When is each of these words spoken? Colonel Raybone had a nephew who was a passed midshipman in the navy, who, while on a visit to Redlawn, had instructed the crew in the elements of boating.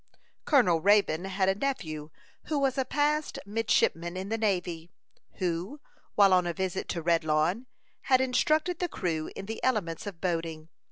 Colonel 0.45 0.81
Raybone 0.81 1.25
had 1.25 1.47
a 1.47 1.53
nephew 1.53 2.09
who 2.45 2.57
was 2.57 2.75
a 2.75 2.83
passed 2.85 3.37
midshipman 3.45 4.17
in 4.17 4.29
the 4.29 4.37
navy, 4.39 4.89
who, 5.33 5.79
while 6.15 6.33
on 6.33 6.47
a 6.47 6.53
visit 6.53 6.89
to 6.89 7.03
Redlawn, 7.03 7.67
had 8.09 8.19
instructed 8.19 8.79
the 8.79 8.89
crew 8.89 9.29
in 9.35 9.45
the 9.45 9.63
elements 9.63 10.07
of 10.07 10.19
boating. 10.19 10.69